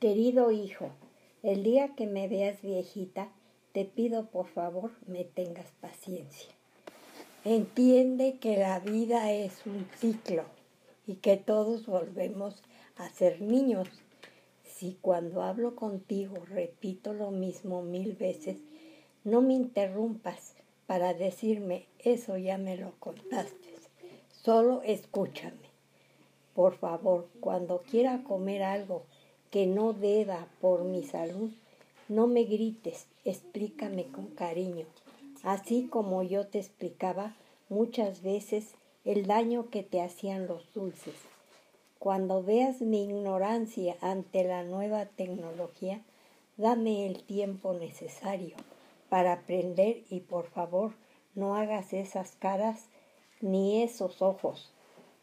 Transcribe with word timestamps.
Querido 0.00 0.50
hijo, 0.50 0.88
el 1.42 1.62
día 1.62 1.94
que 1.94 2.06
me 2.06 2.26
veas 2.26 2.62
viejita, 2.62 3.28
te 3.72 3.84
pido 3.84 4.30
por 4.30 4.46
favor 4.46 4.92
me 5.06 5.24
tengas 5.24 5.72
paciencia. 5.72 6.50
Entiende 7.44 8.38
que 8.40 8.56
la 8.56 8.80
vida 8.80 9.30
es 9.30 9.66
un 9.66 9.86
ciclo 9.98 10.44
y 11.06 11.16
que 11.16 11.36
todos 11.36 11.84
volvemos 11.84 12.62
a 12.96 13.10
ser 13.10 13.42
niños. 13.42 13.90
Si 14.64 14.96
cuando 15.02 15.42
hablo 15.42 15.76
contigo 15.76 16.46
repito 16.46 17.12
lo 17.12 17.30
mismo 17.30 17.82
mil 17.82 18.14
veces, 18.14 18.56
no 19.22 19.42
me 19.42 19.52
interrumpas 19.52 20.54
para 20.86 21.12
decirme 21.12 21.88
eso 21.98 22.38
ya 22.38 22.56
me 22.56 22.78
lo 22.78 22.94
contaste. 23.00 23.74
Solo 24.30 24.80
escúchame. 24.80 25.68
Por 26.54 26.78
favor, 26.78 27.28
cuando 27.40 27.82
quiera 27.82 28.24
comer 28.24 28.62
algo 28.62 29.04
que 29.50 29.66
no 29.66 29.92
deba 29.92 30.46
por 30.60 30.84
mi 30.84 31.02
salud, 31.02 31.50
no 32.08 32.26
me 32.26 32.44
grites, 32.44 33.06
explícame 33.24 34.06
con 34.06 34.26
cariño, 34.26 34.86
así 35.42 35.86
como 35.88 36.22
yo 36.22 36.46
te 36.46 36.58
explicaba 36.58 37.34
muchas 37.68 38.22
veces 38.22 38.74
el 39.04 39.26
daño 39.26 39.70
que 39.70 39.82
te 39.82 40.02
hacían 40.02 40.46
los 40.46 40.72
dulces. 40.74 41.14
Cuando 41.98 42.42
veas 42.42 42.80
mi 42.80 43.04
ignorancia 43.04 43.96
ante 44.00 44.44
la 44.44 44.62
nueva 44.62 45.06
tecnología, 45.06 46.00
dame 46.56 47.06
el 47.06 47.22
tiempo 47.22 47.74
necesario 47.74 48.56
para 49.08 49.32
aprender 49.32 50.02
y 50.08 50.20
por 50.20 50.46
favor 50.46 50.92
no 51.34 51.56
hagas 51.56 51.92
esas 51.92 52.32
caras 52.36 52.86
ni 53.40 53.82
esos 53.82 54.22
ojos. 54.22 54.72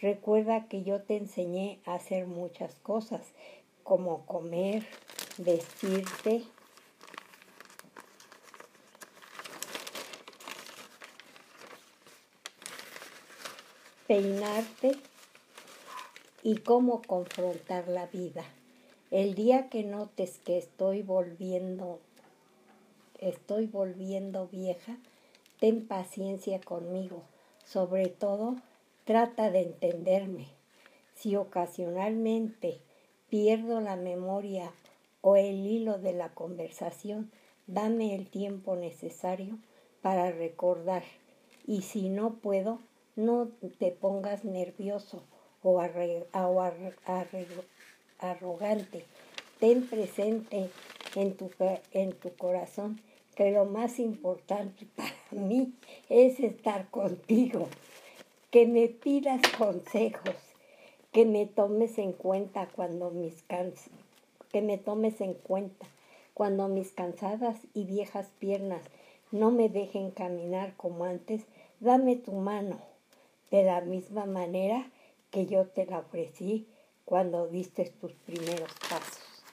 Recuerda 0.00 0.66
que 0.66 0.82
yo 0.82 1.02
te 1.02 1.16
enseñé 1.16 1.80
a 1.84 1.94
hacer 1.94 2.26
muchas 2.26 2.74
cosas, 2.76 3.32
como 3.82 4.26
comer, 4.26 4.86
vestirte, 5.38 6.44
peinarte 14.06 14.96
y 16.42 16.56
cómo 16.56 17.00
confrontar 17.02 17.86
la 17.86 18.06
vida. 18.06 18.44
El 19.10 19.34
día 19.34 19.68
que 19.68 19.84
notes 19.84 20.38
que 20.44 20.58
estoy 20.58 21.02
volviendo, 21.02 22.00
estoy 23.20 23.66
volviendo 23.66 24.48
vieja, 24.48 24.96
ten 25.60 25.86
paciencia 25.86 26.60
conmigo. 26.60 27.22
Sobre 27.64 28.08
todo, 28.08 28.56
trata 29.04 29.50
de 29.50 29.62
entenderme. 29.62 30.48
Si 31.14 31.36
ocasionalmente 31.36 32.80
pierdo 33.30 33.80
la 33.80 33.96
memoria 33.96 34.70
o 35.22 35.36
el 35.36 35.66
hilo 35.66 35.98
de 35.98 36.12
la 36.12 36.34
conversación, 36.34 37.30
dame 37.66 38.14
el 38.14 38.28
tiempo 38.28 38.76
necesario 38.76 39.58
para 40.02 40.30
recordar. 40.32 41.04
Y 41.66 41.82
si 41.82 42.08
no 42.08 42.34
puedo, 42.34 42.80
no 43.16 43.48
te 43.78 43.92
pongas 43.92 44.44
nervioso 44.44 45.22
o, 45.62 45.80
arrogante. 48.18 49.04
Ten 49.58 49.86
presente 49.86 50.70
en 51.14 51.36
tu, 51.36 51.50
en 51.92 52.12
tu 52.12 52.34
corazón 52.36 53.00
que 53.36 53.52
lo 53.52 53.64
más 53.64 53.98
importante 53.98 54.86
para 54.96 55.14
mí 55.30 55.72
es 56.08 56.40
estar 56.40 56.90
contigo, 56.90 57.68
que 58.50 58.66
me 58.66 58.88
pidas 58.88 59.40
consejos, 59.56 60.34
que 61.12 61.26
me 61.26 61.46
tomes 61.46 61.98
en 61.98 62.12
cuenta 62.12 62.68
cuando 62.74 63.10
mis 63.10 63.44
que 64.52 64.62
me 64.62 64.78
tomes 64.78 65.20
en 65.20 65.34
cuenta 65.34 65.86
cuando 66.34 66.68
mis 66.68 66.92
cansadas 66.92 67.58
y 67.74 67.84
viejas 67.84 68.28
piernas 68.38 68.82
no 69.30 69.50
me 69.50 69.68
dejen 69.68 70.10
caminar 70.10 70.74
como 70.76 71.04
antes, 71.04 71.44
dame 71.80 72.16
tu 72.16 72.32
mano 72.32 72.80
de 73.50 73.62
la 73.62 73.80
misma 73.80 74.26
manera 74.26 74.90
que 75.30 75.46
yo 75.46 75.66
te 75.66 75.86
la 75.86 75.98
ofrecí 75.98 76.66
cuando 77.04 77.46
diste 77.46 77.92
tus 78.00 78.12
primeros 78.12 78.70
pasos. 78.88 79.44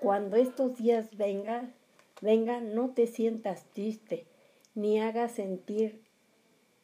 Cuando 0.00 0.36
estos 0.36 0.76
días 0.76 1.16
vengan, 1.16 1.72
vengan, 2.20 2.74
no 2.74 2.90
te 2.90 3.06
sientas 3.06 3.64
triste, 3.72 4.26
ni 4.74 5.00
hagas 5.00 5.32
sentir 5.32 6.02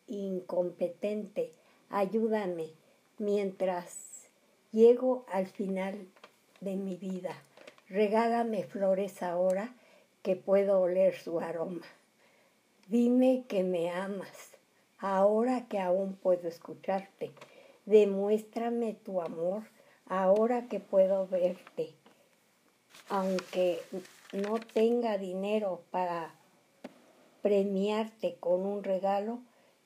incompetente. 0.06 1.53
Ayúdame 1.91 2.71
mientras 3.19 4.28
llego 4.72 5.25
al 5.28 5.47
final 5.47 6.06
de 6.60 6.77
mi 6.77 6.97
vida. 6.97 7.34
Regálame 7.88 8.65
flores 8.65 9.22
ahora 9.22 9.75
que 10.22 10.37
puedo 10.37 10.81
oler 10.81 11.15
su 11.15 11.41
aroma. 11.41 11.87
Dime 12.88 13.44
que 13.48 13.62
me 13.62 13.91
amas, 13.91 14.56
ahora 14.98 15.66
que 15.69 15.78
aún 15.78 16.15
puedo 16.15 16.48
escucharte. 16.48 17.32
Demuéstrame 17.87 18.94
tu 18.94 19.21
amor, 19.22 19.62
ahora 20.06 20.69
que 20.69 20.81
puedo 20.81 21.27
verte. 21.27 21.94
Aunque 23.09 23.81
no 24.32 24.59
tenga 24.59 25.16
dinero 25.16 25.82
para 25.91 26.34
premiarte 27.43 28.37
con 28.41 28.66
un 28.66 28.84
regalo, 28.84 29.43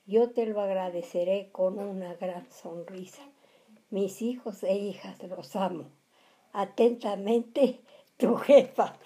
yo 0.06 0.30
te 0.30 0.46
lo 0.46 0.60
agradeceré 0.60 1.50
con 1.52 1.78
una 1.78 2.14
gran 2.14 2.50
sonrisa. 2.50 3.22
Mis 3.90 4.22
hijos 4.22 4.62
e 4.62 4.74
hijas 4.74 5.22
los 5.22 5.54
amo. 5.54 5.91
Atentamente, 6.52 7.80
tu 8.16 8.36
jefa. 8.36 8.96